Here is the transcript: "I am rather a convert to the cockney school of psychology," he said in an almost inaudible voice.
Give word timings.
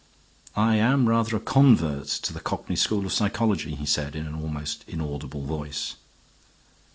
"I 0.55 0.77
am 0.77 1.07
rather 1.07 1.35
a 1.35 1.39
convert 1.39 2.07
to 2.07 2.33
the 2.33 2.39
cockney 2.39 2.75
school 2.75 3.05
of 3.05 3.13
psychology," 3.13 3.75
he 3.75 3.85
said 3.85 4.15
in 4.15 4.25
an 4.25 4.33
almost 4.33 4.83
inaudible 4.87 5.43
voice. 5.45 5.93